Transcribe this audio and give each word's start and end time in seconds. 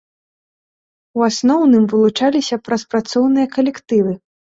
У 1.19 1.25
асноўным 1.29 1.85
вылучаліся 1.91 2.55
праз 2.69 2.81
працоўныя 2.95 3.47
калектывы. 3.55 4.17